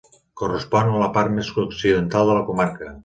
Correspon 0.41 0.89
a 0.93 1.03
la 1.03 1.09
part 1.17 1.35
més 1.35 1.51
occidental 1.65 2.33
de 2.33 2.39
la 2.39 2.47
comarca. 2.49 2.91